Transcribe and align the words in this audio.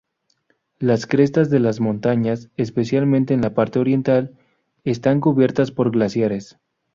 Las 0.79 1.05
crestas 1.05 1.51
de 1.51 1.59
las 1.59 1.79
montañas, 1.79 2.49
especialmente 2.57 3.35
en 3.35 3.41
la 3.43 3.53
parte 3.53 3.77
oriental, 3.77 4.35
están 4.83 5.19
cubierta 5.19 5.63
por 5.75 5.91
glaciares. 5.91 6.57